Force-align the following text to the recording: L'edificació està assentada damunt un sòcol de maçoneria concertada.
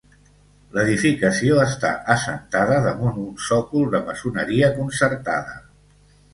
L'edificació 0.77 1.59
està 1.65 1.91
assentada 2.15 2.81
damunt 2.87 3.21
un 3.27 3.37
sòcol 3.51 3.87
de 3.95 4.03
maçoneria 4.11 4.73
concertada. 4.81 5.59